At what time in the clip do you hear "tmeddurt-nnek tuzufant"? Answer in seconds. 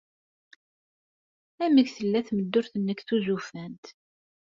2.27-3.85